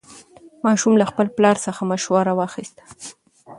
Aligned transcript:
ماشوم 0.65 0.93
له 1.01 1.05
خپل 1.11 1.27
پلار 1.37 1.55
څخه 1.65 1.81
مشوره 1.91 2.33
واخیسته 2.35 2.83